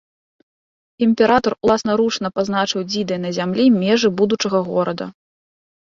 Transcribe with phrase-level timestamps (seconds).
[1.07, 5.05] Імператар уласнаручна пазначыў дзідай на зямлі межы будучага горада.